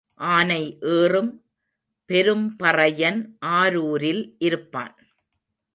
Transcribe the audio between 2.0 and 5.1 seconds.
பெரும்பறையன் ஆரூரில் இருப்பான்.